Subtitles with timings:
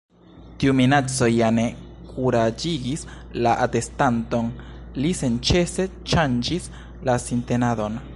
[0.61, 1.65] Tiu minaco ja ne
[2.13, 3.03] kuraĝigis
[3.47, 4.49] la atestanton.
[5.03, 6.71] Li senĉese ŝanĝis
[7.11, 8.01] la sintenadon.